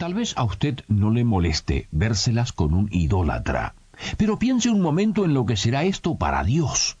[0.00, 3.74] Tal vez a usted no le moleste vérselas con un idólatra,
[4.16, 6.96] pero piense un momento en lo que será esto para Dios.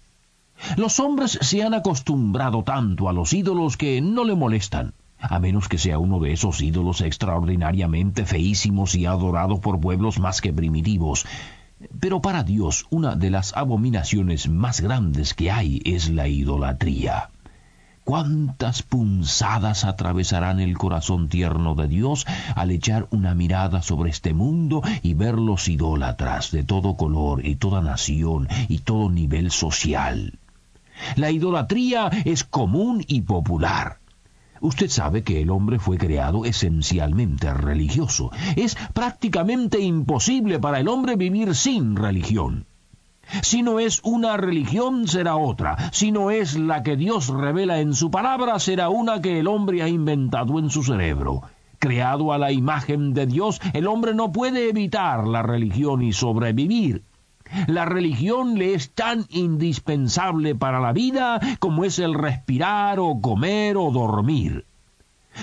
[0.76, 5.66] Los hombres se han acostumbrado tanto a los ídolos que no le molestan, a menos
[5.66, 11.24] que sea uno de esos ídolos extraordinariamente feísimos y adorados por pueblos más que primitivos.
[12.00, 17.30] Pero para Dios una de las abominaciones más grandes que hay es la idolatría.
[18.10, 24.82] ¿Cuántas punzadas atravesarán el corazón tierno de Dios al echar una mirada sobre este mundo
[25.04, 30.40] y ver los idólatras de todo color y toda nación y todo nivel social?
[31.14, 33.98] La idolatría es común y popular.
[34.60, 38.32] Usted sabe que el hombre fue creado esencialmente religioso.
[38.56, 42.66] Es prácticamente imposible para el hombre vivir sin religión.
[43.42, 45.90] Si no es una religión, será otra.
[45.92, 49.82] Si no es la que Dios revela en su palabra, será una que el hombre
[49.82, 51.42] ha inventado en su cerebro.
[51.78, 57.04] Creado a la imagen de Dios, el hombre no puede evitar la religión y sobrevivir.
[57.66, 63.76] La religión le es tan indispensable para la vida como es el respirar o comer
[63.76, 64.66] o dormir.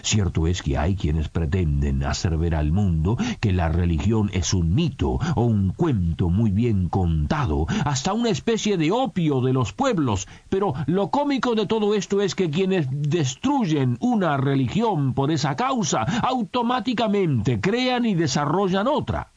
[0.03, 4.73] Cierto es que hay quienes pretenden hacer ver al mundo que la religión es un
[4.73, 10.27] mito o un cuento muy bien contado, hasta una especie de opio de los pueblos,
[10.49, 16.01] pero lo cómico de todo esto es que quienes destruyen una religión por esa causa
[16.21, 19.31] automáticamente crean y desarrollan otra.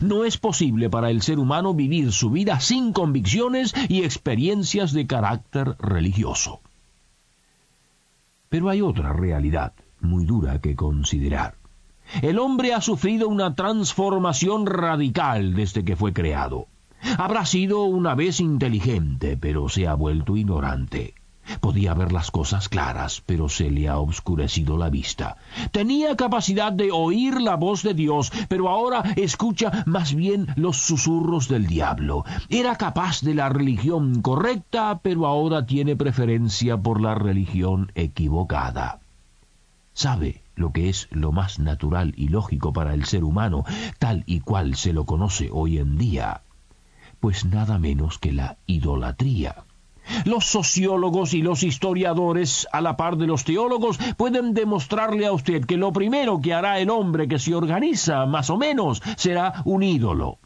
[0.00, 5.06] No es posible para el ser humano vivir su vida sin convicciones y experiencias de
[5.06, 6.60] carácter religioso.
[8.54, 11.56] Pero hay otra realidad muy dura que considerar.
[12.22, 16.68] El hombre ha sufrido una transformación radical desde que fue creado.
[17.18, 21.14] Habrá sido una vez inteligente, pero se ha vuelto ignorante.
[21.64, 25.38] Podía ver las cosas claras, pero se le ha obscurecido la vista.
[25.72, 31.48] Tenía capacidad de oír la voz de Dios, pero ahora escucha más bien los susurros
[31.48, 32.26] del diablo.
[32.50, 39.00] Era capaz de la religión correcta, pero ahora tiene preferencia por la religión equivocada.
[39.94, 43.64] Sabe lo que es lo más natural y lógico para el ser humano,
[43.98, 46.42] tal y cual se lo conoce hoy en día,
[47.20, 49.64] pues nada menos que la idolatría.
[50.24, 55.64] Los sociólogos y los historiadores, a la par de los teólogos, pueden demostrarle a usted
[55.64, 59.82] que lo primero que hará el hombre que se organiza, más o menos, será un
[59.82, 60.38] ídolo.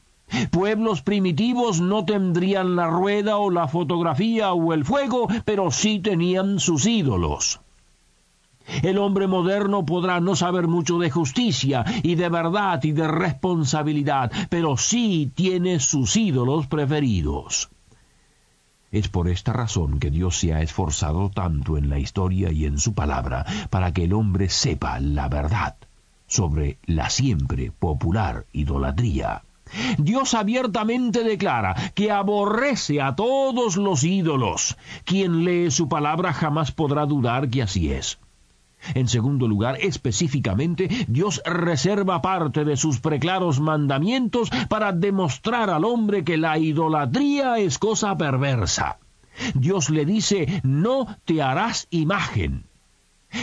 [0.50, 6.60] Pueblos primitivos no tendrían la rueda o la fotografía o el fuego, pero sí tenían
[6.60, 7.60] sus ídolos.
[8.82, 14.30] El hombre moderno podrá no saber mucho de justicia y de verdad y de responsabilidad,
[14.50, 17.70] pero sí tiene sus ídolos preferidos.
[18.90, 22.78] Es por esta razón que Dios se ha esforzado tanto en la historia y en
[22.78, 25.76] su palabra para que el hombre sepa la verdad
[26.26, 29.42] sobre la siempre popular idolatría.
[29.98, 34.76] Dios abiertamente declara que aborrece a todos los ídolos.
[35.04, 38.18] Quien lee su palabra jamás podrá dudar que así es.
[38.94, 46.24] En segundo lugar, específicamente, Dios reserva parte de sus preclaros mandamientos para demostrar al hombre
[46.24, 48.98] que la idolatría es cosa perversa.
[49.54, 52.64] Dios le dice, no te harás imagen.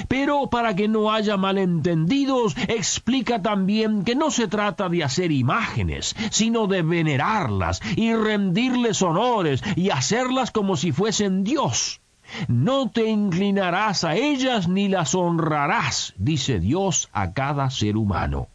[0.08, 6.16] Pero para que no haya malentendidos, explica también que no se trata de hacer imágenes,
[6.32, 12.02] sino de venerarlas y rendirles honores y hacerlas como si fuesen Dios.
[12.48, 18.48] No te inclinarás a ellas ni las honrarás, dice Dios a cada ser humano.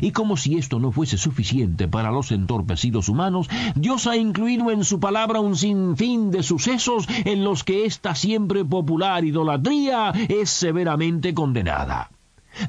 [0.00, 4.84] Y como si esto no fuese suficiente para los entorpecidos humanos, Dios ha incluido en
[4.84, 11.34] su palabra un sinfín de sucesos en los que esta siempre popular idolatría es severamente
[11.34, 12.10] condenada.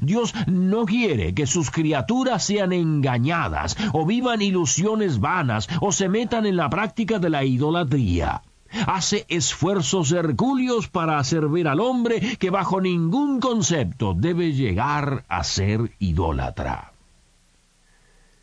[0.00, 6.46] Dios no quiere que sus criaturas sean engañadas, o vivan ilusiones vanas, o se metan
[6.46, 8.42] en la práctica de la idolatría
[8.86, 15.44] hace esfuerzos hercúleos para hacer ver al hombre que bajo ningún concepto debe llegar a
[15.44, 16.92] ser idólatra.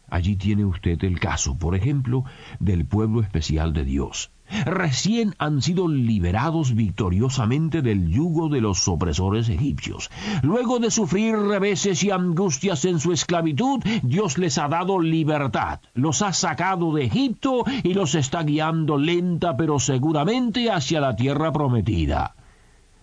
[0.10, 2.26] Allí tiene usted el caso, por ejemplo,
[2.60, 4.32] del pueblo especial de Dios.
[4.66, 10.10] Recién han sido liberados victoriosamente del yugo de los opresores egipcios.
[10.44, 16.22] Luego de sufrir reveses y angustias en su esclavitud, Dios les ha dado libertad, los
[16.22, 22.36] ha sacado de Egipto y los está guiando lenta pero seguramente hacia la tierra prometida.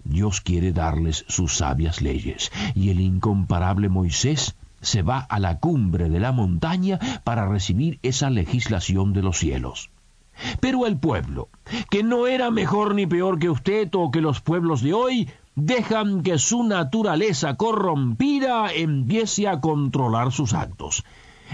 [0.05, 6.09] Dios quiere darles sus sabias leyes, y el incomparable Moisés se va a la cumbre
[6.11, 9.91] de la montaña para recibir esa legislación de los cielos.
[10.61, 11.49] Pero el pueblo,
[11.91, 16.23] que no era mejor ni peor que usted o que los pueblos de hoy, dejan
[16.23, 21.05] que su naturaleza corrompida empiece a controlar sus actos.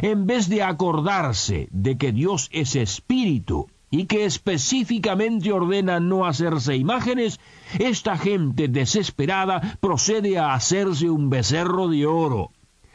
[0.01, 6.77] En vez de acordarse de que Dios es espíritu y que específicamente ordena no hacerse
[6.77, 7.41] imágenes,
[7.79, 12.53] esta gente desesperada procede a hacerse un becerro de oro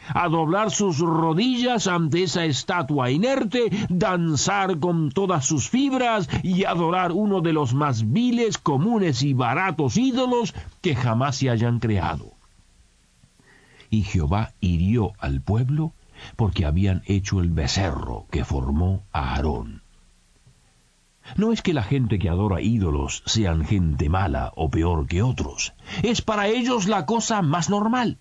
[0.08, 7.12] a doblar sus rodillas ante esa estatua inerte, danzar con todas sus fibras y adorar
[7.12, 12.34] uno de los más viles, comunes y baratos ídolos que jamás se hayan creado.
[13.90, 15.94] Y Jehová hirió al pueblo
[16.36, 19.84] porque habían hecho el becerro que formó a Aarón.
[21.38, 25.74] No es que la gente que adora ídolos sean gente mala o peor que otros,
[26.02, 28.18] es para ellos la cosa más normal.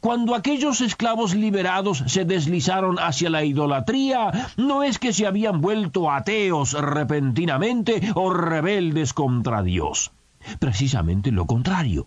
[0.00, 6.10] Cuando aquellos esclavos liberados se deslizaron hacia la idolatría, no es que se habían vuelto
[6.10, 10.12] ateos repentinamente o rebeldes contra Dios.
[10.58, 12.06] Precisamente lo contrario.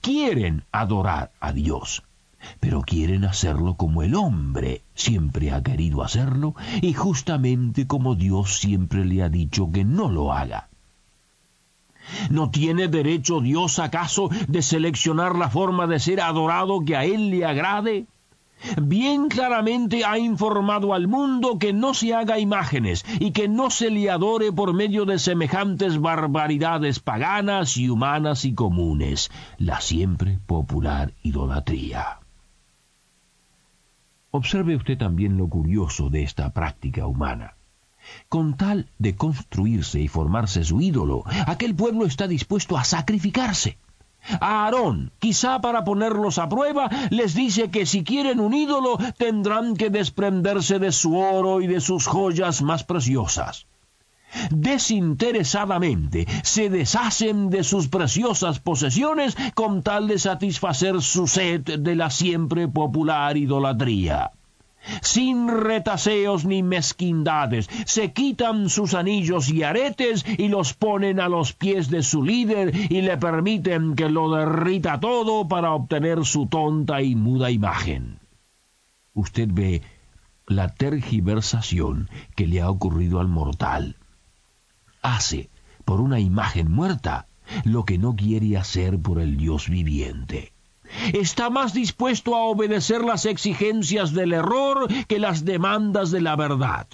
[0.00, 2.04] Quieren adorar a Dios,
[2.60, 9.04] pero quieren hacerlo como el hombre siempre ha querido hacerlo y justamente como Dios siempre
[9.04, 10.68] le ha dicho que no lo haga.
[12.30, 17.30] ¿No tiene derecho Dios acaso de seleccionar la forma de ser adorado que a Él
[17.30, 18.06] le agrade?
[18.80, 23.90] Bien claramente ha informado al mundo que no se haga imágenes y que no se
[23.90, 31.12] le adore por medio de semejantes barbaridades paganas y humanas y comunes, la siempre popular
[31.22, 32.20] idolatría.
[34.30, 37.54] Observe usted también lo curioso de esta práctica humana.
[38.28, 43.78] Con tal de construirse y formarse su ídolo, aquel pueblo está dispuesto a sacrificarse.
[44.40, 49.90] Aarón, quizá para ponerlos a prueba, les dice que si quieren un ídolo tendrán que
[49.90, 53.66] desprenderse de su oro y de sus joyas más preciosas.
[54.50, 62.10] Desinteresadamente se deshacen de sus preciosas posesiones con tal de satisfacer su sed de la
[62.10, 64.32] siempre popular idolatría
[65.02, 71.52] sin retaseos ni mezquindades, se quitan sus anillos y aretes y los ponen a los
[71.52, 77.02] pies de su líder y le permiten que lo derrita todo para obtener su tonta
[77.02, 78.18] y muda imagen.
[79.12, 79.82] Usted ve
[80.46, 83.96] la tergiversación que le ha ocurrido al mortal.
[85.02, 85.50] Hace
[85.84, 87.26] por una imagen muerta
[87.64, 90.53] lo que no quiere hacer por el Dios viviente
[91.12, 96.86] está más dispuesto a obedecer las exigencias del error que las demandas de la verdad.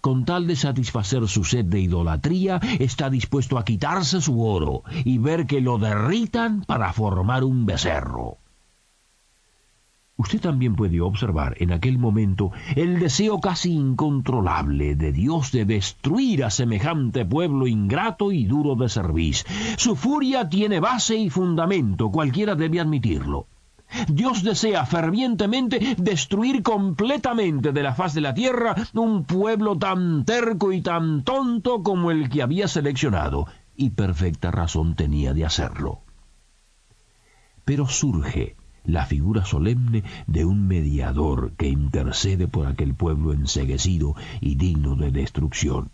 [0.00, 5.18] Con tal de satisfacer su sed de idolatría, está dispuesto a quitarse su oro y
[5.18, 8.38] ver que lo derritan para formar un becerro.
[10.20, 16.42] Usted también puede observar en aquel momento el deseo casi incontrolable de Dios de destruir
[16.42, 19.36] a semejante pueblo ingrato y duro de servir.
[19.76, 23.46] Su furia tiene base y fundamento, cualquiera debe admitirlo.
[24.08, 30.72] Dios desea fervientemente destruir completamente de la faz de la tierra un pueblo tan terco
[30.72, 33.46] y tan tonto como el que había seleccionado,
[33.76, 36.00] y perfecta razón tenía de hacerlo.
[37.64, 38.56] Pero surge
[38.88, 45.10] la figura solemne de un mediador que intercede por aquel pueblo enseguecido y digno de
[45.10, 45.90] destrucción.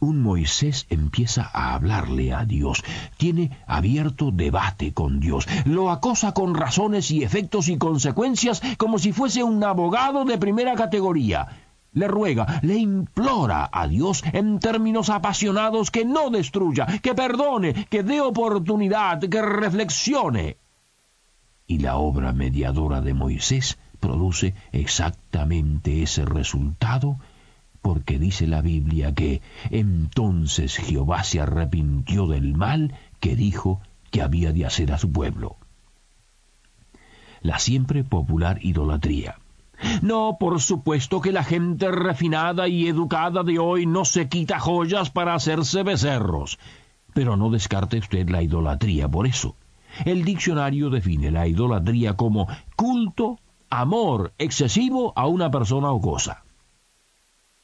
[0.00, 2.82] Un Moisés empieza a hablarle a Dios,
[3.16, 9.12] tiene abierto debate con Dios, lo acosa con razones y efectos y consecuencias como si
[9.12, 11.46] fuese un abogado de primera categoría.
[11.92, 18.02] Le ruega, le implora a Dios en términos apasionados que no destruya, que perdone, que
[18.02, 20.56] dé oportunidad, que reflexione
[21.72, 27.16] y la obra mediadora de Moisés produce exactamente ese resultado,
[27.80, 34.52] porque dice la Biblia que entonces Jehová se arrepintió del mal que dijo que había
[34.52, 35.56] de hacer a su pueblo.
[37.40, 39.38] La siempre popular idolatría.
[40.02, 45.08] No, por supuesto que la gente refinada y educada de hoy no se quita joyas
[45.08, 46.58] para hacerse becerros,
[47.14, 49.56] pero no descarte usted la idolatría por eso.
[50.04, 53.38] El diccionario define la idolatría como culto,
[53.70, 56.44] amor excesivo a una persona o cosa.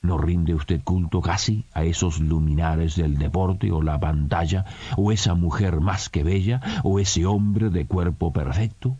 [0.00, 4.64] ¿No rinde usted culto casi a esos luminares del deporte o la pantalla,
[4.96, 8.96] o esa mujer más que bella, o ese hombre de cuerpo perfecto?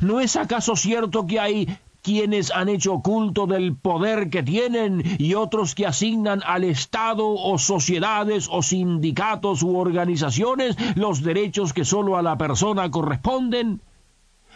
[0.00, 1.78] ¿No es acaso cierto que hay
[2.08, 7.58] quienes han hecho culto del poder que tienen y otros que asignan al Estado o
[7.58, 13.82] sociedades o sindicatos u organizaciones los derechos que sólo a la persona corresponden?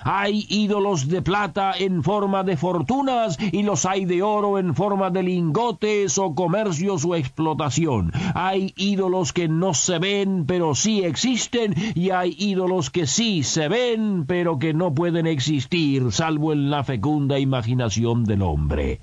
[0.05, 5.11] Hay ídolos de plata en forma de fortunas y los hay de oro en forma
[5.11, 8.13] de lingotes o comercios o explotación.
[8.35, 13.69] Hay ídolos que no se ven pero sí existen y hay ídolos que sí se
[13.69, 19.01] ven pero que no pueden existir salvo en la fecunda imaginación del hombre.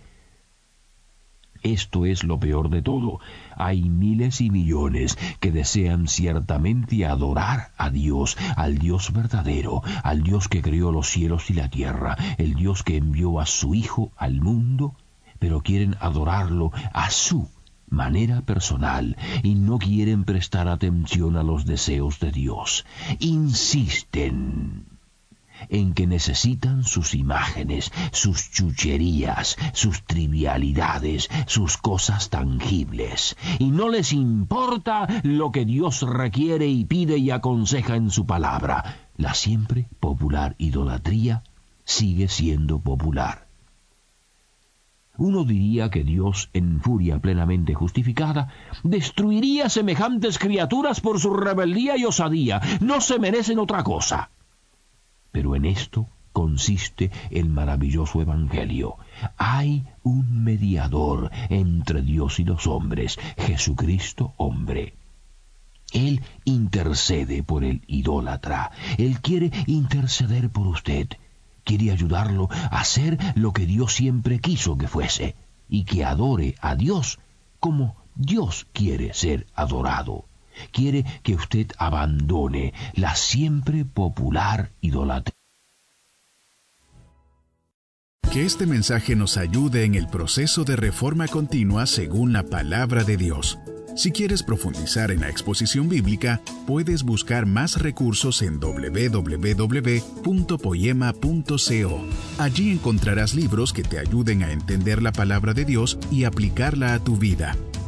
[1.64, 3.20] Esto es lo peor de todo.
[3.56, 10.48] Hay miles y millones que desean ciertamente adorar a Dios, al Dios verdadero, al Dios
[10.48, 14.42] que creó los cielos y la tierra, el Dios que envió a su Hijo al
[14.42, 14.96] mundo,
[15.40, 17.50] pero quieren adorarlo a su
[17.90, 22.86] manera personal y no quieren prestar atención a los deseos de Dios.
[23.20, 24.79] Insisten
[25.68, 34.14] en que necesitan sus imágenes, sus chucherías, sus trivialidades, sus cosas tangibles, y no les
[34.14, 39.10] importa lo que Dios requiere y pide y aconseja en su palabra.
[39.18, 41.44] La siempre popular idolatría
[41.84, 43.50] sigue siendo popular.
[45.20, 52.06] Uno diría que Dios, en furia plenamente justificada, destruiría semejantes criaturas por su rebeldía y
[52.06, 52.62] osadía.
[52.80, 54.30] No se merecen otra cosa.
[55.32, 58.98] Pero en esto consiste el maravilloso Evangelio.
[59.38, 64.94] Hay un mediador entre Dios y los hombres, Jesucristo hombre.
[65.92, 68.72] Él intercede por el idólatra.
[68.98, 71.10] Él quiere interceder por usted.
[71.64, 75.36] Quiere ayudarlo a hacer lo que Dios siempre quiso que fuese,
[75.68, 77.20] y que adore a Dios
[77.60, 80.29] como Dios quiere ser adorado
[80.72, 85.34] quiere que usted abandone la siempre popular idolatría.
[88.32, 93.18] Que este mensaje nos ayude en el proceso de reforma continua según la palabra de
[93.18, 93.58] Dios.
[93.96, 99.56] Si quieres profundizar en la exposición bíblica, puedes buscar más recursos en www.poema.co.
[102.38, 107.04] Allí encontrarás libros que te ayuden a entender la palabra de Dios y aplicarla a
[107.04, 107.58] tu vida.